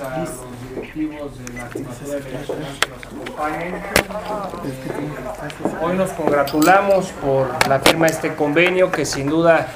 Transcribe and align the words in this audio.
a 0.00 0.18
los 0.18 0.30
directivos 0.70 1.32
de 1.38 1.52
la 1.54 1.68
de 1.68 2.20
Delegaciones 2.20 2.78
que 2.80 2.88
nos 2.88 3.04
acompañen. 3.04 3.74
Hoy 5.82 5.96
nos 5.96 6.10
congratulamos 6.10 7.12
por 7.12 7.48
la 7.68 7.78
firma 7.80 8.06
de 8.06 8.12
este 8.12 8.34
convenio 8.34 8.90
que 8.90 9.04
sin 9.04 9.28
duda 9.28 9.68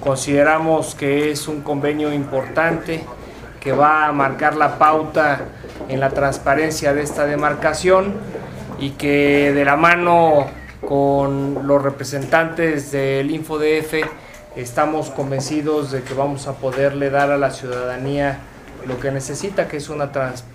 consideramos 0.00 0.94
que 0.94 1.30
es 1.30 1.46
un 1.48 1.60
convenio 1.62 2.12
importante 2.12 3.04
que 3.60 3.72
va 3.72 4.06
a 4.06 4.12
marcar 4.12 4.56
la 4.56 4.78
pauta 4.78 5.40
en 5.88 6.00
la 6.00 6.10
transparencia 6.10 6.94
de 6.94 7.02
esta 7.02 7.26
demarcación 7.26 8.14
y 8.78 8.90
que 8.90 9.52
de 9.52 9.64
la 9.64 9.76
mano 9.76 10.46
con 10.86 11.66
los 11.66 11.82
representantes 11.82 12.92
del 12.92 13.30
InfoDF 13.30 13.94
estamos 14.54 15.10
convencidos 15.10 15.90
de 15.90 16.02
que 16.02 16.14
vamos 16.14 16.46
a 16.46 16.54
poderle 16.54 17.10
dar 17.10 17.30
a 17.30 17.36
la 17.36 17.50
ciudadanía 17.50 18.38
lo 18.86 18.98
que 19.00 19.10
necesita, 19.10 19.68
que 19.68 19.78
es 19.78 19.88
una 19.88 20.10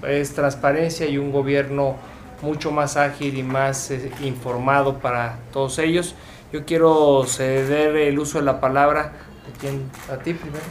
es 0.07 0.33
transparencia 0.33 1.07
y 1.07 1.17
un 1.17 1.31
gobierno 1.31 1.95
mucho 2.41 2.71
más 2.71 2.97
ágil 2.97 3.37
y 3.37 3.43
más 3.43 3.91
eh, 3.91 4.11
informado 4.23 4.99
para 4.99 5.37
todos 5.51 5.77
ellos. 5.79 6.15
Yo 6.51 6.65
quiero 6.65 7.23
ceder 7.25 7.95
el 7.95 8.19
uso 8.19 8.39
de 8.39 8.45
la 8.45 8.59
palabra 8.59 9.13
a 10.11 10.17
ti 10.17 10.33
primero. 10.33 10.63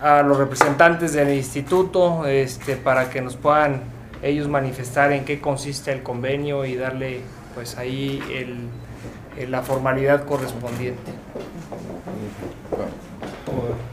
A 0.00 0.22
los 0.22 0.36
representantes 0.38 1.12
del 1.12 1.34
instituto 1.34 2.26
este, 2.26 2.76
para 2.76 3.10
que 3.10 3.20
nos 3.20 3.36
puedan 3.36 3.82
ellos 4.22 4.48
manifestar 4.48 5.12
en 5.12 5.24
qué 5.24 5.40
consiste 5.40 5.92
el 5.92 6.02
convenio 6.02 6.64
y 6.64 6.76
darle 6.76 7.22
pues 7.54 7.78
ahí 7.78 8.22
el, 8.32 9.50
la 9.50 9.62
formalidad 9.62 10.24
correspondiente. 10.24 11.12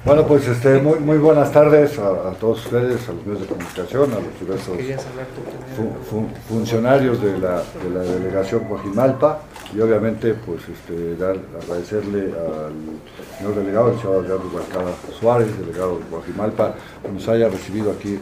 Bueno, 0.07 0.25
pues 0.25 0.47
este, 0.47 0.79
muy, 0.79 0.99
muy 0.99 1.17
buenas 1.17 1.51
tardes 1.51 1.99
a, 1.99 2.31
todos 2.39 2.63
ustedes, 2.63 3.09
a 3.09 3.11
los 3.11 3.25
medios 3.25 3.41
de 3.41 3.47
comunicación, 3.47 4.09
a 4.13 4.15
los 4.15 4.39
diversos 4.39 4.77
funcionarios 6.47 7.21
de 7.21 7.37
la, 7.37 7.57
de 7.57 7.89
la 7.93 8.03
delegación 8.03 8.63
Coajimalpa 8.69 9.41
y 9.75 9.81
obviamente 9.81 10.33
pues 10.33 10.61
este, 10.69 11.17
dar, 11.17 11.35
agradecerle 11.61 12.31
al 12.31 13.37
señor 13.37 13.55
delegado, 13.55 13.91
el 13.91 13.99
señor 13.99 14.25
Eduardo 14.25 14.49
Barcada 14.49 14.93
Suárez, 15.19 15.59
delegado 15.59 15.97
de 15.97 16.05
Coajimalpa, 16.05 16.75
que 17.03 17.11
nos 17.11 17.27
haya 17.27 17.49
recibido 17.49 17.91
aquí 17.91 18.17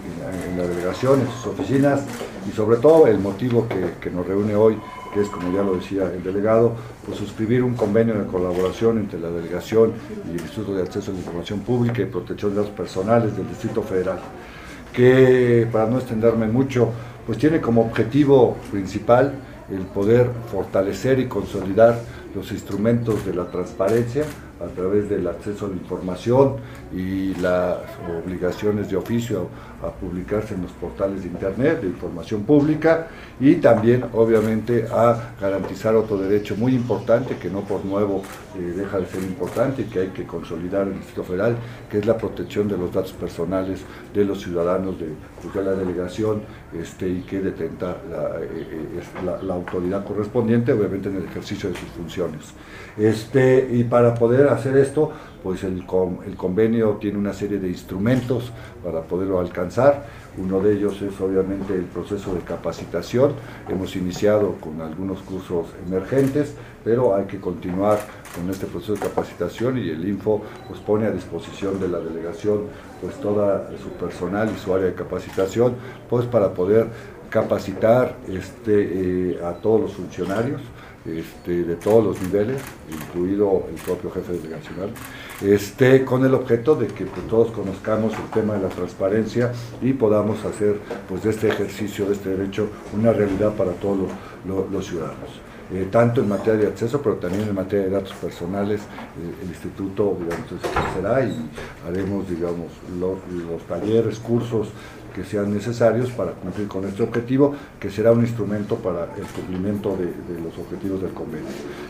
en, 0.49 0.57
la 0.57 0.65
delegación, 0.65 1.21
en 1.21 1.27
sus 1.27 1.53
oficinas 1.53 2.01
y 2.49 2.51
sobre 2.51 2.77
todo 2.77 3.05
el 3.05 3.19
motivo 3.19 3.67
que, 3.67 3.91
que 4.01 4.09
nos 4.09 4.25
reúne 4.25 4.55
hoy 4.55 4.75
que 5.15 5.21
es, 5.21 5.29
como 5.29 5.49
ya 5.53 5.63
lo 5.63 5.75
decía 5.75 6.11
el 6.13 6.21
delegado, 6.21 6.73
pues 7.05 7.17
suscribir 7.17 7.63
un 7.63 7.73
convenio 7.73 8.15
de 8.15 8.25
colaboración 8.25 8.97
entre 8.97 9.17
la 9.17 9.29
delegación 9.29 9.93
y 10.27 10.31
el 10.31 10.41
Instituto 10.41 10.75
de 10.75 10.83
Acceso 10.83 11.11
a 11.11 11.13
la 11.13 11.21
Información 11.21 11.61
Pública 11.61 12.01
y 12.01 12.05
Protección 12.05 12.51
de 12.51 12.57
Datos 12.57 12.73
Personales 12.73 13.37
del 13.37 13.47
Distrito 13.47 13.81
Federal, 13.81 14.19
que, 14.91 15.69
para 15.71 15.89
no 15.89 15.99
extenderme 15.99 16.47
mucho, 16.47 16.89
pues 17.25 17.37
tiene 17.37 17.61
como 17.61 17.79
objetivo 17.83 18.57
principal 18.71 19.35
el 19.71 19.83
poder 19.85 20.29
fortalecer 20.51 21.17
y 21.19 21.27
consolidar 21.27 21.97
los 22.35 22.51
instrumentos 22.51 23.25
de 23.25 23.33
la 23.33 23.45
transparencia 23.45 24.25
a 24.59 24.67
través 24.67 25.09
del 25.09 25.25
acceso 25.27 25.65
a 25.65 25.69
la 25.69 25.75
información 25.75 26.57
y 26.93 27.33
las 27.35 27.77
obligaciones 28.25 28.89
de 28.89 28.97
oficio 28.97 29.47
a 29.87 29.91
publicarse 29.91 30.53
en 30.53 30.63
los 30.63 30.71
portales 30.71 31.23
de 31.23 31.29
Internet 31.29 31.81
de 31.81 31.87
información 31.87 32.43
pública 32.43 33.07
y 33.39 33.55
también 33.55 34.05
obviamente 34.13 34.85
a 34.91 35.33
garantizar 35.39 35.95
otro 35.95 36.17
derecho 36.17 36.55
muy 36.55 36.73
importante 36.73 37.37
que 37.37 37.49
no 37.49 37.61
por 37.61 37.85
nuevo 37.85 38.23
eh, 38.57 38.73
deja 38.75 38.99
de 38.99 39.05
ser 39.05 39.23
importante 39.23 39.83
y 39.83 39.85
que 39.85 39.99
hay 39.99 40.07
que 40.09 40.25
consolidar 40.25 40.83
en 40.83 40.93
el 40.93 40.99
Distrito 40.99 41.23
Federal, 41.23 41.57
que 41.89 41.99
es 41.99 42.05
la 42.05 42.17
protección 42.17 42.67
de 42.67 42.77
los 42.77 42.93
datos 42.93 43.13
personales 43.13 43.81
de 44.13 44.25
los 44.25 44.41
ciudadanos 44.41 44.99
de, 44.99 45.07
pues, 45.41 45.65
la 45.65 45.73
delegación 45.73 46.41
este, 46.73 47.07
y 47.07 47.21
que 47.21 47.39
detenta 47.39 47.97
la, 48.09 48.39
eh, 48.41 48.47
eh, 48.53 49.41
la, 49.43 49.53
autoridad 49.53 50.05
correspondiente, 50.05 50.73
obviamente 50.73 51.09
en 51.09 51.17
el 51.17 51.25
ejercicio 51.25 51.69
de 51.69 51.75
sus 51.75 51.89
funciones. 51.89 52.53
Este, 52.97 53.67
y 53.71 53.83
para 53.83 54.13
poder 54.15 54.47
hacer 54.49 54.77
esto, 54.77 55.11
pues 55.45 55.63
el, 55.63 55.85
el 56.25 56.35
convenio 56.35 56.97
tiene 56.99 57.19
una 57.19 57.31
serie 57.31 57.59
de 57.59 57.67
instrumentos 57.67 58.51
para 58.83 59.03
poderlo 59.03 59.39
alcanzar. 59.39 60.07
Uno 60.39 60.59
de 60.59 60.73
ellos 60.73 60.99
es 61.03 61.21
obviamente 61.21 61.75
el 61.75 61.83
proceso 61.83 62.33
de 62.33 62.41
capacitación. 62.41 63.33
Hemos 63.69 63.95
iniciado 63.95 64.53
con 64.53 64.81
algunos 64.81 65.19
cursos 65.19 65.67
emergentes, 65.85 66.55
pero 66.83 67.15
hay 67.15 67.25
que 67.25 67.39
continuar 67.39 67.99
con 68.35 68.49
este 68.49 68.65
proceso 68.65 68.93
de 68.93 69.01
capacitación 69.01 69.77
y 69.77 69.87
el 69.89 70.09
Info 70.09 70.41
pues, 70.67 70.79
pone 70.79 71.05
a 71.05 71.11
disposición 71.11 71.79
de 71.79 71.89
la 71.89 71.99
delegación 71.99 72.61
pues 72.99 73.13
toda 73.21 73.69
su 73.77 73.89
personal 74.03 74.49
y 74.51 74.59
su 74.59 74.73
área 74.73 74.87
de 74.87 74.95
capacitación 74.95 75.75
pues 76.09 76.25
para 76.25 76.55
poder 76.55 76.87
capacitar 77.29 78.15
este, 78.27 79.33
eh, 79.33 79.39
a 79.43 79.53
todos 79.53 79.81
los 79.81 79.93
funcionarios 79.93 80.61
este, 81.05 81.63
de 81.63 81.75
todos 81.75 82.03
los 82.03 82.21
niveles, 82.21 82.61
incluido 82.91 83.67
el 83.69 83.75
propio 83.75 84.09
jefe 84.09 84.33
delegacional, 84.33 84.89
este, 85.41 86.03
con 86.03 86.25
el 86.25 86.33
objeto 86.33 86.75
de 86.75 86.87
que 86.87 87.05
pues, 87.05 87.27
todos 87.27 87.51
conozcamos 87.51 88.13
el 88.13 88.31
tema 88.31 88.55
de 88.55 88.61
la 88.61 88.69
transparencia 88.69 89.51
y 89.81 89.93
podamos 89.93 90.43
hacer 90.45 90.77
pues, 91.07 91.23
de 91.23 91.29
este 91.29 91.49
ejercicio, 91.49 92.07
de 92.07 92.13
este 92.13 92.29
derecho, 92.29 92.69
una 92.93 93.13
realidad 93.13 93.53
para 93.53 93.71
todos 93.73 94.09
los, 94.47 94.85
ciudadanos. 94.85 95.41
Eh, 95.73 95.87
tanto 95.91 96.21
en 96.21 96.29
materia 96.29 96.61
de 96.61 96.67
acceso, 96.67 97.01
pero 97.01 97.15
también 97.15 97.49
en 97.49 97.55
materia 97.55 97.85
de 97.85 97.91
datos 97.91 98.13
personales, 98.13 98.81
eh, 98.81 99.43
el 99.43 99.49
instituto 99.49 100.15
digamos, 100.19 100.47
será 100.95 101.23
y 101.25 101.49
haremos 101.87 102.29
digamos, 102.29 102.67
los 102.99 103.61
talleres, 103.67 104.19
cursos 104.19 104.69
que 105.15 105.23
sean 105.23 105.53
necesarios 105.53 106.11
para 106.11 106.33
cumplir 106.33 106.67
con 106.67 106.83
este 106.83 107.01
objetivo, 107.01 107.55
que 107.79 107.89
será 107.89 108.11
un 108.11 108.19
instrumento 108.19 108.75
para 108.75 109.05
el 109.15 109.23
cumplimiento 109.33 109.95
de, 109.95 110.41
los 110.41 110.57
objetivos 110.57 111.01
del 111.01 111.11
convenio. 111.11 111.47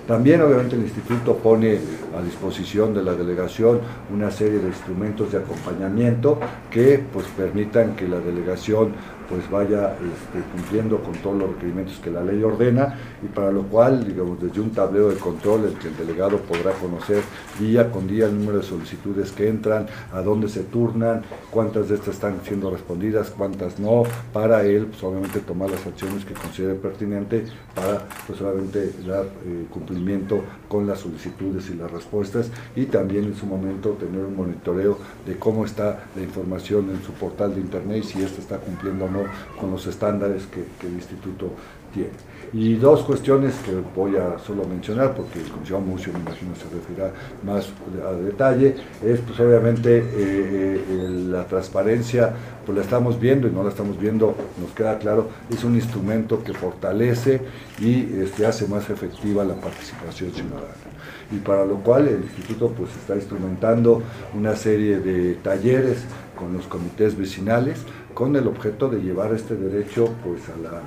También, 0.08 0.44
obviamente, 0.44 0.76
el 0.76 0.84
Instituto 0.84 1.36
pone 1.38 1.80
a 2.16 2.22
disposición 2.22 2.94
de 2.94 3.02
la 3.02 3.14
delegación 3.14 3.80
una 4.14 4.30
serie 4.30 4.60
de 4.60 4.68
instrumentos 4.68 5.32
de 5.32 5.40
acompañamiento 5.40 6.40
que 6.70 7.04
pues, 7.12 7.26
permitan 7.36 7.96
que 7.96 8.08
la 8.08 8.20
delegación 8.20 8.94
pues 9.30 9.50
vaya 9.50 9.94
este, 9.94 10.46
cumpliendo 10.52 11.02
con 11.02 11.14
todos 11.16 11.38
los 11.38 11.50
requerimientos 11.54 11.98
que 12.00 12.12
la 12.12 12.24
ley 12.24 12.42
ordena 12.44 12.98
y 13.24 13.28
para 13.28 13.52
lo 13.52 13.64
cual, 13.64 14.06
digamos, 14.06 14.42
desde 14.42 14.62
un 14.62 14.72
tablero 14.72 15.10
de 15.10 15.16
control 15.16 15.66
el 15.66 15.74
que 15.74 15.88
el 15.88 15.98
delegado 15.98 16.38
podrá 16.40 16.72
conocer 16.74 17.22
día 17.60 17.92
con 17.92 18.08
día 18.08 18.26
el 18.26 18.38
número 18.38 18.60
de 18.60 18.64
solicitudes 18.64 19.32
que 19.32 19.48
entran, 19.48 19.88
a 20.14 20.22
dónde 20.22 20.50
se 20.50 20.64
turnan, 20.64 21.24
cuántas 21.52 21.90
de 21.90 21.96
estas 21.96 22.16
están 22.16 22.40
siendo 22.44 22.70
respondidas, 22.72 23.32
cuántas 23.32 23.80
no, 23.80 24.04
para 24.34 24.64
él, 24.64 24.88
pues 24.88 25.04
obviamente 25.04 25.40
tomar 25.40 25.70
las 25.70 25.86
acciones 25.86 26.26
que 26.26 26.34
considere 26.34 26.76
pertinente 26.76 27.46
para, 27.74 28.08
pues 28.28 28.42
obviamente, 28.42 28.92
dar 29.08 29.26
eh, 29.46 29.66
cumplimiento 29.70 30.42
con 30.68 30.88
las 30.88 31.00
solicitudes 31.00 31.70
y 31.70 31.76
las 31.76 31.92
respuestas 31.92 32.52
y 32.76 32.86
también 32.86 33.26
en 33.26 33.36
su 33.36 33.46
momento 33.46 33.92
tener 33.92 34.24
un 34.26 34.36
monitoreo 34.36 34.98
de 35.26 35.38
cómo 35.38 35.66
está 35.66 36.06
la 36.16 36.22
información 36.22 36.90
en 36.90 37.04
su 37.04 37.12
portal 37.14 37.54
de 37.56 37.62
internet 37.62 38.04
y 38.04 38.08
si 38.08 38.22
ésta 38.22 38.42
está 38.42 38.58
cumpliendo 38.58 39.06
no 39.16 39.24
con 39.60 39.72
los 39.72 39.86
estándares 39.88 40.46
que, 40.48 40.66
el 40.86 40.94
instituto 40.94 41.52
tiene. 41.94 42.10
Y 42.54 42.76
dos 42.76 43.02
cuestiones 43.04 43.56
que 43.66 43.72
voy 43.96 44.16
a 44.18 44.38
solo 44.40 44.66
mencionar, 44.66 45.16
porque 45.16 45.40
el 45.40 45.50
comisionado 45.50 45.86
Mucio 45.86 46.14
me 46.14 46.20
imagino 46.20 46.56
se 46.56 46.64
referirá 46.74 47.12
más 47.44 47.70
a 48.08 48.12
detalle, 48.14 48.76
es 49.04 49.20
pues 49.22 49.40
obviamente 49.40 49.98
eh, 49.98 50.06
eh, 50.16 51.10
la 51.30 51.46
transparencia, 51.46 52.34
pues 52.66 52.78
la 52.78 52.84
estamos 52.84 53.20
viendo 53.20 53.48
y 53.48 53.52
no 53.52 53.64
la 53.64 53.70
estamos 53.70 54.00
viendo, 54.00 54.36
nos 54.62 54.72
queda 54.72 54.98
claro, 55.00 55.30
es 55.50 55.64
un 55.64 55.76
instrumento 55.76 56.44
que 56.44 56.54
fortalece 56.54 57.42
y 57.80 58.22
este, 58.22 58.46
hace 58.46 58.68
más 58.68 58.90
efectiva 58.90 59.44
la 59.44 59.56
participación 59.56 60.32
ciudadana 60.32 60.86
y 61.32 61.38
para 61.38 61.66
lo 61.66 61.78
cual 61.78 62.08
el 62.08 62.22
instituto 62.22 62.70
pues 62.70 62.92
está 62.96 63.16
instrumentando 63.16 64.02
una 64.34 64.56
serie 64.56 65.00
de 65.00 65.36
talleres 65.36 66.04
con 66.38 66.54
los 66.54 66.68
comités 66.68 67.18
vecinales 67.18 67.80
con 68.16 68.36
el 68.36 68.48
objeto 68.48 68.90
de 68.90 69.02
llevar 69.02 69.34
este 69.34 69.56
derecho 69.56 70.10
pues 70.24 70.42
a 70.50 70.58
la, 70.58 70.82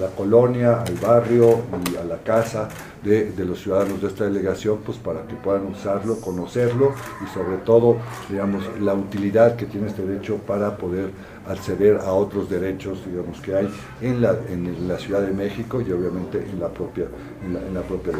la 0.00 0.08
colonia, 0.16 0.82
al 0.82 0.94
barrio 0.94 1.60
y 1.92 1.96
a 1.96 2.04
la 2.04 2.16
casa 2.18 2.68
de, 3.04 3.32
de, 3.32 3.44
los 3.44 3.60
ciudadanos 3.60 4.00
de 4.00 4.08
esta 4.08 4.24
delegación, 4.24 4.78
pues 4.84 4.98
para 4.98 5.26
que 5.26 5.34
puedan 5.34 5.66
usarlo, 5.66 6.20
conocerlo 6.20 6.92
y 7.22 7.28
sobre 7.34 7.58
todo, 7.58 7.98
digamos, 8.30 8.64
la 8.80 8.94
utilidad 8.94 9.56
que 9.56 9.66
tiene 9.66 9.88
este 9.88 10.02
derecho 10.02 10.38
para 10.38 10.76
poder 10.76 11.10
acceder 11.46 11.98
a 11.98 12.12
otros 12.12 12.48
derechos, 12.48 13.04
digamos, 13.06 13.40
que 13.40 13.54
hay 13.54 13.68
en 14.00 14.20
la, 14.20 14.36
en 14.48 14.88
la 14.88 14.98
Ciudad 14.98 15.22
de 15.22 15.32
México 15.32 15.80
y 15.80 15.90
obviamente 15.92 16.38
en 16.38 16.60
la 16.60 16.68
propia, 16.68 17.06
en 17.44 17.54
la, 17.54 17.80
la 17.80 17.82
propia 17.82 18.12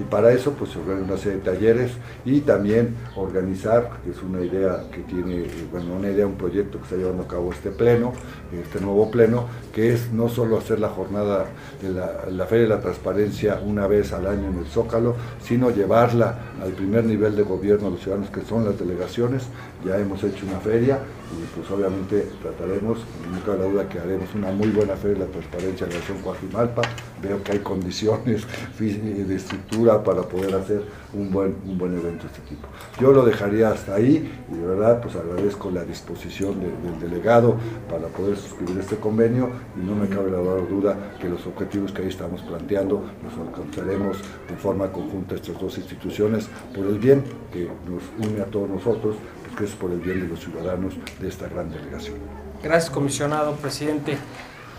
y 0.00 0.04
para 0.04 0.32
eso 0.32 0.52
pues 0.52 0.70
se 0.70 0.78
organizan 0.78 1.10
una 1.10 1.18
serie 1.18 1.38
de 1.38 1.44
talleres 1.44 1.92
y 2.24 2.40
también 2.40 2.94
organizar, 3.16 3.90
que 4.02 4.10
es 4.10 4.22
una 4.22 4.40
idea 4.40 4.84
que 4.90 5.00
tiene, 5.02 5.44
bueno, 5.70 5.94
una 5.94 6.08
idea, 6.08 6.26
un 6.26 6.36
proyecto 6.36 6.78
que 6.78 6.84
está 6.84 6.96
llevando 6.96 7.24
a 7.24 7.28
cabo 7.28 7.52
este 7.52 7.70
pleno, 7.70 8.12
este 8.52 8.80
nuevo 8.80 9.10
pleno, 9.10 9.46
que 9.74 9.92
es 9.92 10.10
no 10.12 10.28
solo 10.28 10.56
hacer 10.56 10.80
la 10.80 10.88
jornada 10.88 11.46
de 11.82 11.90
la, 11.90 12.46
Feria 12.46 12.62
de 12.64 12.68
la 12.70 12.80
Transparencia 12.80 13.60
una 13.64 13.86
vez 13.86 14.12
al 14.12 14.26
año 14.26 14.48
en 14.48 14.58
el 14.58 14.66
Zócalo, 14.66 15.16
sino 15.42 15.70
llevarla 15.70 16.38
al 16.62 16.72
primer 16.72 17.04
nivel 17.04 17.36
de 17.36 17.42
gobierno 17.42 17.88
a 17.88 17.90
los 17.90 18.00
ciudadanos 18.00 18.30
que 18.30 18.42
son 18.42 18.64
las 18.64 18.78
delegaciones. 18.78 19.44
Ya 19.84 19.98
hemos 19.98 20.24
hecho 20.24 20.46
una 20.46 20.60
feria 20.60 20.98
y 21.32 21.56
pues 21.56 21.70
obviamente 21.70 22.26
trataremos, 22.42 22.98
nunca 23.30 23.54
la 23.54 23.64
duda 23.64 23.88
que 23.88 23.98
haremos 23.98 24.34
una 24.34 24.50
muy 24.50 24.68
buena 24.68 24.96
fe 24.96 25.08
de 25.08 25.18
la 25.18 25.26
transparencia 25.26 25.86
de 25.86 25.94
la 25.94 26.00
región 26.00 26.18
Coajimalpa, 26.22 26.82
veo 27.22 27.42
que 27.42 27.52
hay 27.52 27.58
condiciones 27.60 28.46
de 28.78 29.34
estructura 29.34 30.02
para 30.02 30.22
poder 30.22 30.54
hacer 30.54 30.82
un 31.12 31.30
buen, 31.30 31.56
un 31.66 31.78
buen 31.78 31.92
evento 31.94 32.24
de 32.24 32.32
este 32.32 32.40
tipo. 32.48 32.68
Yo 33.00 33.12
lo 33.12 33.24
dejaría 33.24 33.70
hasta 33.70 33.94
ahí 33.94 34.30
y 34.50 34.54
de 34.54 34.66
verdad 34.66 35.00
pues 35.00 35.16
agradezco 35.16 35.70
la 35.70 35.84
disposición 35.84 36.60
del 36.60 37.00
delegado 37.00 37.56
para 37.88 38.08
poder 38.08 38.36
suscribir 38.36 38.78
este 38.78 38.96
convenio 38.96 39.50
y 39.76 39.84
no 39.84 39.94
me 39.94 40.08
cabe 40.08 40.30
la 40.30 40.38
duda 40.38 40.96
que 41.20 41.28
los 41.28 41.46
objetivos 41.46 41.92
que 41.92 42.02
ahí 42.02 42.08
estamos 42.08 42.42
planteando 42.42 43.02
los 43.22 43.48
alcanzaremos 43.48 44.18
de 44.48 44.56
forma 44.56 44.90
conjunta 44.92 45.34
estas 45.34 45.58
dos 45.60 45.76
instituciones 45.78 46.48
por 46.74 46.86
el 46.86 46.98
bien 46.98 47.22
que 47.52 47.68
nos 47.88 48.02
une 48.26 48.40
a 48.40 48.46
todos 48.46 48.68
nosotros, 48.68 49.16
pues, 49.42 49.56
que 49.56 49.64
es 49.64 49.70
por 49.72 49.90
el 49.90 50.00
bien 50.00 50.20
de 50.20 50.28
los 50.28 50.40
ciudadanos 50.40 50.94
de 51.20 51.28
esta 51.28 51.48
gran 51.48 51.70
delegación. 51.70 52.16
Gracias, 52.62 52.90
comisionado 52.90 53.54
presidente. 53.56 54.16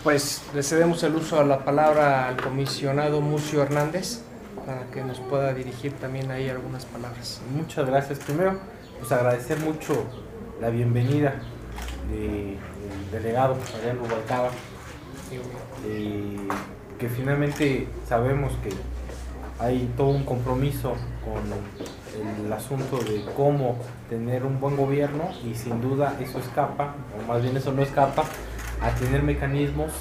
Pues 0.02 0.42
le 0.54 0.62
cedemos 0.62 1.02
el 1.04 1.14
uso 1.14 1.40
a 1.40 1.44
la 1.44 1.64
palabra 1.64 2.28
al 2.28 2.36
comisionado 2.36 3.20
Mucio 3.20 3.62
Hernández 3.62 4.20
para 4.66 4.84
que 4.86 5.02
nos 5.02 5.20
pueda 5.20 5.54
dirigir 5.54 5.92
también 5.92 6.30
ahí 6.30 6.48
algunas 6.48 6.84
palabras. 6.84 7.40
Muchas 7.54 7.86
gracias. 7.86 8.18
Primero, 8.18 8.58
pues 8.98 9.12
agradecer 9.12 9.58
mucho 9.60 10.04
la 10.60 10.70
bienvenida 10.70 11.34
del 12.10 12.58
delegado 13.10 13.56
Mariano 13.74 14.04
Rubalcaba, 14.04 14.50
eh, 15.86 16.36
que 16.98 17.08
finalmente 17.08 17.88
sabemos 18.08 18.52
que 18.62 18.70
hay 19.58 19.92
todo 19.96 20.08
un 20.08 20.24
compromiso 20.24 20.94
con 21.24 21.42
el 22.44 22.52
asunto 22.52 22.98
de 22.98 23.24
cómo 23.36 23.76
tener 24.08 24.44
un 24.44 24.60
buen 24.60 24.76
gobierno 24.76 25.30
y 25.44 25.54
sin 25.54 25.80
duda 25.80 26.16
eso 26.20 26.38
escapa, 26.38 26.94
o 27.18 27.26
más 27.28 27.42
bien 27.42 27.56
eso 27.56 27.72
no 27.72 27.82
escapa, 27.82 28.24
a 28.80 28.90
tener 28.90 29.22
mecanismos 29.22 29.92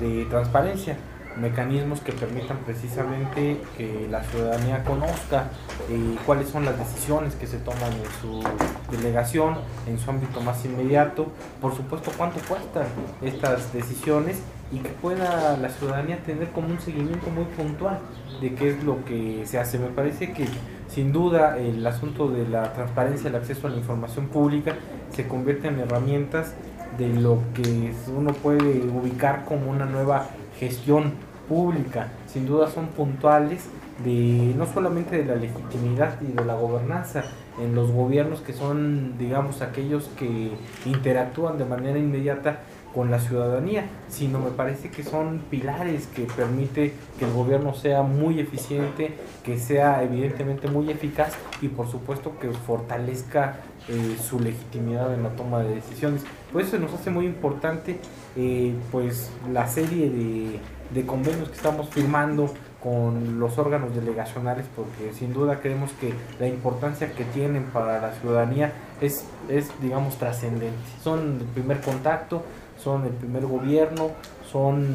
de 0.00 0.24
transparencia 0.26 0.96
mecanismos 1.38 2.00
que 2.00 2.12
permitan 2.12 2.58
precisamente 2.58 3.60
que 3.76 4.08
la 4.10 4.22
ciudadanía 4.24 4.84
conozca 4.84 5.50
eh, 5.88 6.16
cuáles 6.26 6.48
son 6.48 6.64
las 6.64 6.78
decisiones 6.78 7.34
que 7.34 7.46
se 7.46 7.58
toman 7.58 7.92
en 7.92 8.10
su 8.20 8.42
delegación, 8.90 9.56
en 9.86 9.98
su 9.98 10.10
ámbito 10.10 10.40
más 10.40 10.64
inmediato, 10.64 11.26
por 11.60 11.74
supuesto 11.74 12.10
cuánto 12.16 12.40
cuestan 12.48 12.86
estas 13.22 13.72
decisiones 13.72 14.40
y 14.70 14.78
que 14.78 14.88
pueda 14.88 15.56
la 15.56 15.68
ciudadanía 15.70 16.18
tener 16.24 16.50
como 16.50 16.68
un 16.68 16.80
seguimiento 16.80 17.30
muy 17.30 17.44
puntual 17.44 17.98
de 18.40 18.54
qué 18.54 18.70
es 18.70 18.84
lo 18.84 19.04
que 19.04 19.44
se 19.46 19.58
hace. 19.58 19.78
Me 19.78 19.88
parece 19.88 20.32
que 20.32 20.46
sin 20.88 21.12
duda 21.12 21.58
el 21.58 21.86
asunto 21.86 22.28
de 22.28 22.48
la 22.48 22.72
transparencia, 22.72 23.28
el 23.28 23.36
acceso 23.36 23.66
a 23.66 23.70
la 23.70 23.76
información 23.76 24.28
pública 24.28 24.76
se 25.12 25.26
convierte 25.26 25.68
en 25.68 25.78
herramientas 25.80 26.54
de 26.96 27.08
lo 27.08 27.38
que 27.54 27.92
uno 28.14 28.32
puede 28.32 28.80
ubicar 28.88 29.44
como 29.44 29.70
una 29.70 29.84
nueva 29.84 30.26
gestión 30.58 31.12
pública, 31.48 32.08
sin 32.26 32.46
duda 32.46 32.68
son 32.68 32.88
puntuales 32.88 33.68
de 34.04 34.54
no 34.56 34.66
solamente 34.66 35.18
de 35.18 35.24
la 35.24 35.34
legitimidad 35.34 36.20
y 36.20 36.32
de 36.32 36.44
la 36.44 36.54
gobernanza 36.54 37.24
en 37.60 37.74
los 37.74 37.90
gobiernos 37.90 38.40
que 38.40 38.52
son 38.52 39.18
digamos 39.18 39.60
aquellos 39.60 40.08
que 40.16 40.52
interactúan 40.84 41.58
de 41.58 41.64
manera 41.64 41.98
inmediata 41.98 42.60
con 42.98 43.12
la 43.12 43.20
ciudadanía, 43.20 43.84
sino 44.08 44.40
me 44.40 44.50
parece 44.50 44.90
que 44.90 45.04
son 45.04 45.40
pilares 45.48 46.08
que 46.08 46.24
permite 46.24 46.94
que 47.16 47.26
el 47.26 47.32
gobierno 47.32 47.72
sea 47.72 48.02
muy 48.02 48.40
eficiente, 48.40 49.14
que 49.44 49.56
sea 49.56 50.02
evidentemente 50.02 50.66
muy 50.66 50.90
eficaz 50.90 51.34
y 51.62 51.68
por 51.68 51.88
supuesto 51.88 52.36
que 52.40 52.50
fortalezca 52.50 53.60
eh, 53.88 54.16
su 54.20 54.40
legitimidad 54.40 55.14
en 55.14 55.22
la 55.22 55.28
toma 55.36 55.60
de 55.60 55.76
decisiones. 55.76 56.24
Por 56.52 56.60
eso 56.60 56.76
nos 56.80 56.92
hace 56.92 57.10
muy 57.10 57.26
importante 57.26 58.00
eh, 58.34 58.74
pues 58.90 59.30
la 59.52 59.68
serie 59.68 60.10
de 60.10 60.58
de 60.90 61.04
convenios 61.04 61.48
que 61.48 61.54
estamos 61.54 61.88
firmando 61.90 62.52
con 62.82 63.40
los 63.40 63.58
órganos 63.58 63.94
delegacionales 63.94 64.66
porque 64.74 65.12
sin 65.12 65.32
duda 65.32 65.60
creemos 65.60 65.90
que 66.00 66.14
la 66.38 66.46
importancia 66.46 67.12
que 67.12 67.24
tienen 67.24 67.64
para 67.64 68.00
la 68.00 68.12
ciudadanía 68.14 68.72
es, 69.00 69.24
es 69.48 69.70
digamos 69.82 70.16
trascendente. 70.16 70.78
Son 71.02 71.38
el 71.40 71.46
primer 71.46 71.80
contacto, 71.80 72.44
son 72.78 73.04
el 73.04 73.12
primer 73.12 73.46
gobierno, 73.46 74.10
son 74.50 74.86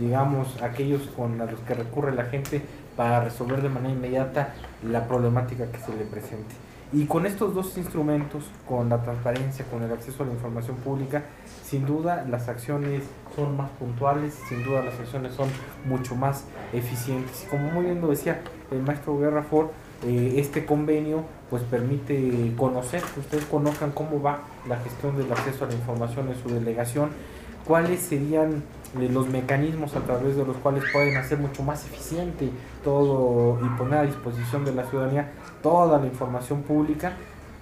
digamos 0.00 0.60
aquellos 0.62 1.02
con 1.16 1.38
los 1.38 1.60
que 1.60 1.74
recurre 1.74 2.14
la 2.14 2.24
gente 2.24 2.62
para 2.96 3.22
resolver 3.22 3.62
de 3.62 3.68
manera 3.68 3.94
inmediata 3.94 4.54
la 4.82 5.06
problemática 5.06 5.70
que 5.70 5.78
se 5.78 5.94
le 5.94 6.04
presente. 6.04 6.54
Y 6.92 7.06
con 7.06 7.26
estos 7.26 7.52
dos 7.52 7.76
instrumentos, 7.78 8.44
con 8.66 8.88
la 8.88 9.02
transparencia, 9.02 9.64
con 9.66 9.82
el 9.82 9.92
acceso 9.92 10.22
a 10.22 10.26
la 10.26 10.32
información 10.32 10.76
pública, 10.76 11.24
sin 11.64 11.84
duda 11.84 12.24
las 12.28 12.48
acciones 12.48 13.02
son 13.34 13.56
más 13.56 13.70
puntuales, 13.70 14.34
sin 14.48 14.62
duda 14.62 14.84
las 14.84 14.98
acciones 14.98 15.34
son 15.34 15.48
mucho 15.84 16.14
más 16.14 16.44
eficientes. 16.72 17.46
Como 17.50 17.70
muy 17.70 17.86
bien 17.86 18.00
lo 18.00 18.08
decía 18.08 18.40
el 18.70 18.82
maestro 18.82 19.18
Guerra 19.18 19.42
Ford, 19.42 19.68
eh, 20.04 20.34
este 20.36 20.66
convenio 20.66 21.24
pues 21.48 21.62
permite 21.62 22.52
conocer, 22.56 23.02
que 23.02 23.20
ustedes 23.20 23.44
conozcan 23.46 23.92
cómo 23.92 24.20
va 24.20 24.40
la 24.68 24.76
gestión 24.78 25.16
del 25.16 25.30
acceso 25.32 25.64
a 25.64 25.68
la 25.68 25.74
información 25.74 26.28
en 26.28 26.42
su 26.42 26.48
delegación, 26.48 27.10
cuáles 27.64 28.00
serían 28.00 28.62
eh, 29.00 29.08
los 29.10 29.28
mecanismos 29.28 29.94
a 29.96 30.00
través 30.00 30.36
de 30.36 30.44
los 30.44 30.56
cuales 30.58 30.84
pueden 30.92 31.16
hacer 31.16 31.38
mucho 31.38 31.62
más 31.62 31.84
eficiente 31.84 32.50
todo 32.84 33.58
y 33.64 33.68
poner 33.78 34.00
a 34.00 34.02
disposición 34.02 34.64
de 34.64 34.74
la 34.74 34.84
ciudadanía 34.84 35.32
toda 35.62 35.98
la 35.98 36.06
información 36.06 36.62
pública 36.62 37.12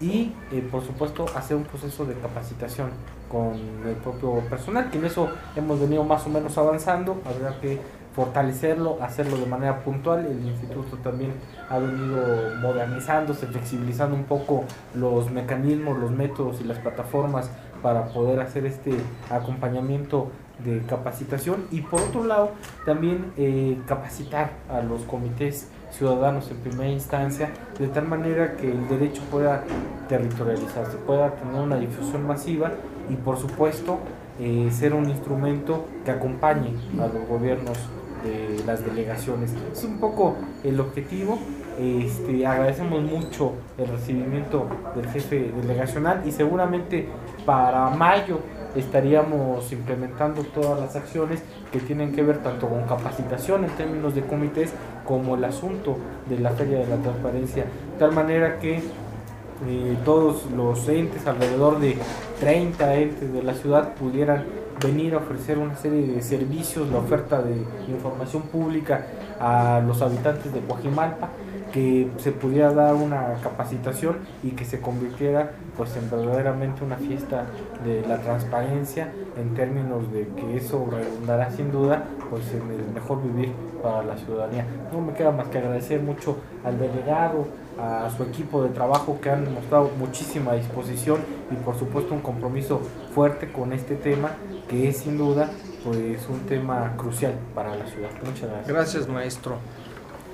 y 0.01 0.33
eh, 0.53 0.67
por 0.71 0.85
supuesto 0.85 1.27
hacer 1.35 1.57
un 1.57 1.65
proceso 1.65 2.05
de 2.05 2.15
capacitación 2.15 2.91
con 3.31 3.55
el 3.87 3.95
propio 3.97 4.41
personal, 4.51 4.91
que 4.91 4.99
en 4.99 5.07
eso 5.07 5.29
hemos 5.57 5.81
venido 5.81 6.05
más 6.05 6.27
o 6.27 6.29
menos 6.29 6.57
avanzando, 6.59 7.21
habrá 7.25 7.59
que 7.61 7.81
fortalecerlo, 8.15 8.99
hacerlo 9.03 9.37
de 9.37 9.47
manera 9.47 9.81
puntual, 9.81 10.27
el 10.27 10.47
instituto 10.47 10.97
también 10.99 11.33
ha 11.69 11.79
venido 11.79 12.23
modernizándose, 12.61 13.47
flexibilizando 13.47 14.15
un 14.15 14.25
poco 14.25 14.65
los 14.95 15.31
mecanismos, 15.31 15.99
los 15.99 16.13
métodos 16.13 16.61
y 16.61 16.65
las 16.65 16.79
plataformas 16.79 17.51
para 17.83 18.07
poder 18.07 18.41
hacer 18.41 18.67
este 18.67 18.93
acompañamiento 19.31 20.31
de 20.65 20.81
capacitación. 20.89 21.67
Y 21.73 21.81
por 21.81 22.01
otro 22.01 22.25
lado 22.25 22.51
también 22.87 23.33
eh, 23.37 23.79
capacitar 23.87 24.53
a 24.71 24.81
los 24.81 25.03
comités 25.03 25.69
ciudadanos 25.91 26.51
en 26.51 26.57
primera 26.59 26.91
instancia, 26.91 27.51
de 27.79 27.89
tal 27.89 28.07
manera 28.07 28.57
que 28.57 28.71
el 28.71 28.89
derecho 28.89 29.23
pueda 29.31 29.65
territorializarse, 30.09 30.97
pueda 30.99 31.31
tener 31.35 31.61
una 31.61 31.77
difusión 31.77 32.27
masiva 32.27 32.73
y 33.11 33.17
por 33.17 33.39
supuesto 33.39 33.99
eh, 34.41 34.69
ser 34.73 34.95
un 34.95 35.09
instrumento 35.09 35.87
que 36.05 36.11
acompañe 36.11 36.75
a 37.01 37.07
los 37.07 37.29
gobiernos 37.29 37.79
de 38.25 38.65
las 38.67 38.85
delegaciones. 38.85 39.53
Es 39.73 39.85
un 39.85 39.99
poco 39.99 40.37
el 40.63 40.81
objetivo. 40.81 41.39
Este, 41.79 42.47
agradecemos 42.47 43.03
mucho 43.03 43.53
el 43.79 43.89
recibimiento 43.89 44.69
del 44.95 45.09
jefe 45.09 45.53
delegacional 45.61 46.23
y 46.25 46.31
seguramente 46.31 47.09
para 47.45 47.91
mayo 47.91 48.39
estaríamos 48.77 49.73
implementando 49.73 50.43
todas 50.43 50.81
las 50.81 50.97
acciones 50.97 51.43
que 51.73 51.81
tienen 51.81 52.13
que 52.13 52.23
ver 52.23 52.43
tanto 52.43 52.69
con 52.69 52.83
capacitación 52.85 53.65
en 53.65 53.71
términos 53.71 54.15
de 54.15 54.23
comités 54.23 54.73
como 55.05 55.35
el 55.37 55.45
asunto 55.45 55.97
de 56.29 56.39
la 56.39 56.51
Feria 56.51 56.79
de 56.79 56.87
la 56.87 56.97
Transparencia, 56.97 57.65
de 57.65 57.99
tal 57.99 58.13
manera 58.13 58.59
que 58.59 58.77
eh, 58.77 59.97
todos 60.05 60.51
los 60.51 60.89
entes, 60.89 61.27
alrededor 61.27 61.79
de 61.79 61.97
30 62.41 62.95
entes 62.97 63.33
de 63.33 63.43
la 63.43 63.55
ciudad, 63.55 63.95
pudieran 63.95 64.45
venir 64.83 65.15
a 65.15 65.19
ofrecer 65.19 65.59
una 65.59 65.77
serie 65.77 66.07
de 66.07 66.23
servicios, 66.23 66.89
la 66.91 66.99
oferta 66.99 67.43
de 67.43 67.57
información 67.89 68.43
pública 68.43 69.07
a 69.41 69.81
los 69.87 70.03
habitantes 70.03 70.53
de 70.53 70.61
Guajimalpa 70.61 71.31
que 71.73 72.09
se 72.19 72.31
pudiera 72.31 72.73
dar 72.73 72.95
una 72.95 73.35
capacitación 73.43 74.19
y 74.45 74.51
que 74.51 74.65
se 74.65 74.81
convirtiera 74.81 75.55
pues 75.77 75.97
en 75.97 76.09
verdaderamente 76.09 76.85
una 76.85 76.97
fiesta 76.97 77.47
de 77.85 78.07
la 78.07 78.21
transparencia 78.21 79.11
en 79.37 79.55
términos 79.55 80.13
de 80.13 80.29
que 80.29 80.57
eso 80.57 80.87
redundará 80.89 81.51
sin 81.51 81.73
duda 81.73 82.05
pues 82.31 82.45
en 82.53 82.71
el 82.71 82.87
mejor 82.95 83.21
vivir 83.25 83.51
para 83.83 84.05
la 84.05 84.17
ciudadanía. 84.17 84.65
No 84.93 85.01
me 85.01 85.15
queda 85.15 85.33
más 85.33 85.49
que 85.49 85.59
agradecer 85.59 86.01
mucho 86.01 86.37
al 86.65 86.79
delegado, 86.79 87.49
a 87.77 88.09
su 88.17 88.23
equipo 88.23 88.63
de 88.63 88.69
trabajo 88.69 89.19
que 89.21 89.31
han 89.31 89.53
mostrado 89.53 89.91
muchísima 89.99 90.53
disposición 90.55 91.19
y 91.51 91.57
por 91.57 91.77
supuesto 91.77 92.15
un 92.15 92.21
compromiso 92.21 92.81
fuerte 93.13 93.51
con 93.51 93.73
este 93.73 93.97
tema 93.97 94.31
que 94.69 94.89
es 94.89 94.99
sin 94.99 95.19
duda 95.19 95.51
pues 95.85 96.27
un 96.29 96.41
tema 96.47 96.95
crucial 96.97 97.35
para 97.55 97.77
la 97.77 97.87
ciudad. 97.87 98.11
Muchas 98.25 98.49
gracias. 98.49 98.69
Gracias 98.69 99.09
maestro. 99.09 99.59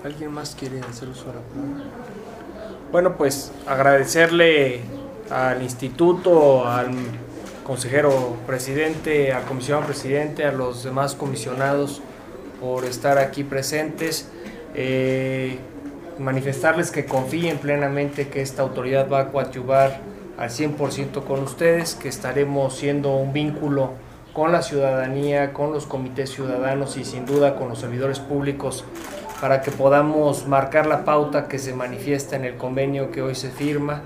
¿Alguien 0.05 0.33
más 0.33 0.55
quiere 0.55 0.81
hacer 0.81 1.09
uso 1.09 1.27
de 1.27 1.35
la 1.35 1.41
palabra? 1.41 1.85
Bueno, 2.93 3.17
pues 3.17 3.53
agradecerle 3.67 4.81
al 5.31 5.63
instituto, 5.63 6.67
al 6.67 6.91
consejero 7.65 8.37
presidente, 8.47 9.33
al 9.33 9.45
comisionado 9.45 9.87
presidente, 9.87 10.45
a 10.45 10.53
los 10.53 10.85
demás 10.85 11.15
comisionados 11.15 12.01
por 12.61 12.85
estar 12.85 13.19
aquí 13.19 13.45
presentes. 13.45 14.29
Eh, 14.75 15.59
manifestarles 16.19 16.91
que 16.91 17.07
confíen 17.07 17.59
plenamente 17.59 18.29
que 18.29 18.43
esta 18.43 18.63
autoridad 18.63 19.11
va 19.11 19.21
a 19.21 19.29
coadyuvar 19.31 20.01
al 20.39 20.51
100% 20.51 21.25
con 21.25 21.41
ustedes, 21.41 21.95
que 21.95 22.09
estaremos 22.09 22.77
siendo 22.77 23.15
un 23.17 23.33
vínculo 23.33 23.93
con 24.33 24.53
la 24.53 24.63
ciudadanía, 24.63 25.53
con 25.53 25.73
los 25.73 25.87
comités 25.87 26.31
ciudadanos 26.31 26.97
y 26.97 27.05
sin 27.05 27.27
duda 27.27 27.57
con 27.57 27.69
los 27.69 27.79
servidores 27.79 28.21
públicos 28.21 28.85
para 29.41 29.63
que 29.63 29.71
podamos 29.71 30.47
marcar 30.47 30.87
la 30.87 31.05
pauta 31.05 31.49
que 31.49 31.59
se 31.59 31.75
manifiesta 31.75 32.37
en 32.37 32.45
el 32.45 32.57
convenio 32.57 33.11
que 33.11 33.23
hoy 33.23 33.35
se 33.35 33.51
firma, 33.51 34.03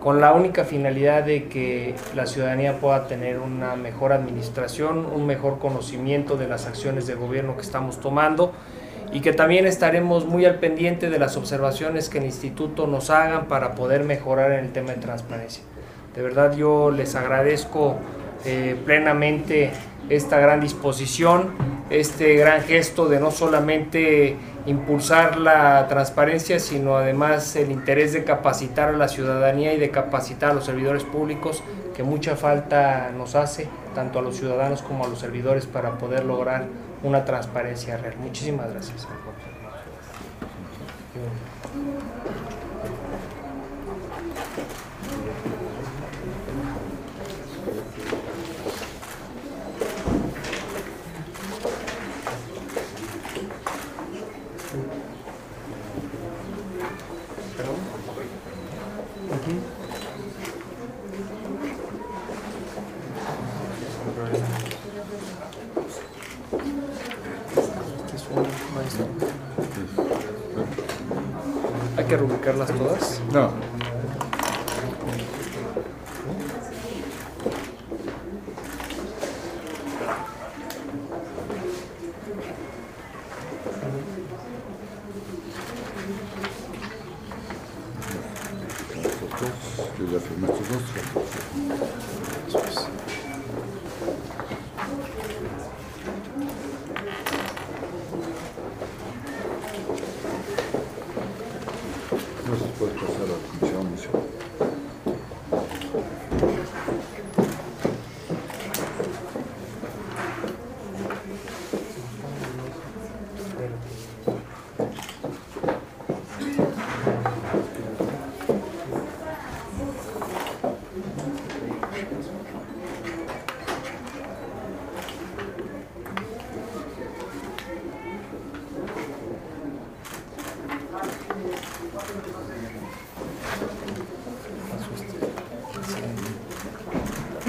con 0.00 0.20
la 0.20 0.32
única 0.32 0.64
finalidad 0.64 1.24
de 1.24 1.48
que 1.48 1.94
la 2.14 2.26
ciudadanía 2.26 2.80
pueda 2.80 3.06
tener 3.06 3.38
una 3.38 3.76
mejor 3.76 4.12
administración, 4.12 5.06
un 5.06 5.26
mejor 5.26 5.58
conocimiento 5.58 6.36
de 6.36 6.48
las 6.48 6.66
acciones 6.66 7.06
de 7.06 7.14
gobierno 7.14 7.56
que 7.56 7.62
estamos 7.62 8.00
tomando 8.00 8.52
y 9.12 9.20
que 9.20 9.32
también 9.32 9.66
estaremos 9.66 10.26
muy 10.26 10.44
al 10.44 10.56
pendiente 10.56 11.10
de 11.10 11.18
las 11.18 11.36
observaciones 11.36 12.08
que 12.08 12.18
el 12.18 12.24
instituto 12.24 12.86
nos 12.86 13.10
hagan 13.10 13.46
para 13.46 13.74
poder 13.74 14.04
mejorar 14.04 14.52
en 14.52 14.64
el 14.64 14.72
tema 14.72 14.92
de 14.92 14.98
transparencia. 14.98 15.64
De 16.14 16.22
verdad 16.22 16.54
yo 16.56 16.90
les 16.90 17.14
agradezco 17.14 17.96
eh, 18.44 18.76
plenamente 18.84 19.72
esta 20.08 20.38
gran 20.38 20.60
disposición, 20.60 21.52
este 21.90 22.36
gran 22.36 22.62
gesto 22.62 23.08
de 23.08 23.20
no 23.20 23.30
solamente 23.30 24.36
impulsar 24.66 25.38
la 25.38 25.86
transparencia, 25.88 26.60
sino 26.60 26.96
además 26.96 27.56
el 27.56 27.70
interés 27.70 28.12
de 28.12 28.24
capacitar 28.24 28.90
a 28.90 28.92
la 28.92 29.08
ciudadanía 29.08 29.72
y 29.72 29.78
de 29.78 29.90
capacitar 29.90 30.50
a 30.50 30.54
los 30.54 30.64
servidores 30.64 31.04
públicos, 31.04 31.62
que 31.96 32.02
mucha 32.02 32.36
falta 32.36 33.10
nos 33.16 33.34
hace, 33.34 33.68
tanto 33.94 34.18
a 34.18 34.22
los 34.22 34.36
ciudadanos 34.36 34.82
como 34.82 35.04
a 35.04 35.08
los 35.08 35.18
servidores, 35.18 35.66
para 35.66 35.98
poder 35.98 36.24
lograr 36.24 36.66
una 37.02 37.24
transparencia 37.24 37.96
real. 37.96 38.14
Muchísimas 38.18 38.70
gracias. 38.70 39.06
¿Hay 39.06 39.28
que 72.08 72.16
rubricarlas 72.16 72.68
todas? 72.72 73.20
No. 73.32 73.52
Yo 89.98 90.06
ya 90.06 90.20
firmé 90.20 90.48
estos 90.48 90.68
dos. 90.68 92.07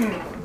Hmm. 0.00 0.39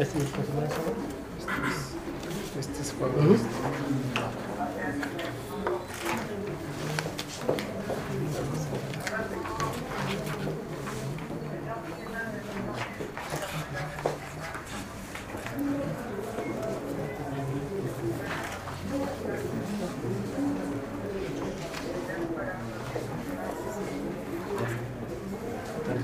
Este 0.00 0.18
es 0.18 0.24
Este 2.58 2.80
es 2.80 2.94
juego. 2.98 3.36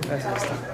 Gracias. 0.09 0.43
está. 0.43 0.67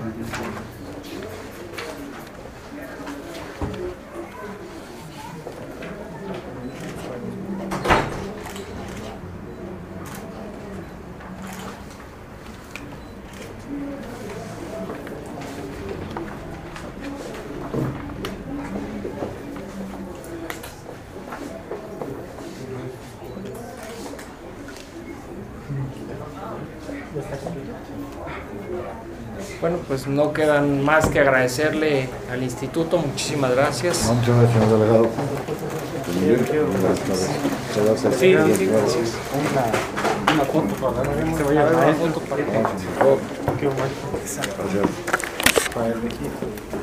Bueno, 29.62 29.78
pues 29.87 30.09
no 30.09 30.33
quedan 30.33 30.85
más 30.85 31.07
que 31.09 31.21
agradecerle 31.21 32.09
al 32.33 32.42
instituto. 32.42 32.99
Muchísimas 32.99 33.54
gracias. 33.54 34.07
No, 34.09 34.14
muchas 34.14 34.37
gracias, 34.37 34.52
señor 34.64 34.81
delegado. 34.81 35.09
Sí, 38.19 38.37
sí, 38.59 38.66
gracias. 38.66 39.14
Una, 40.33 40.45
foto 40.45 40.75
para. 40.75 41.02
Gracias. 45.73 46.81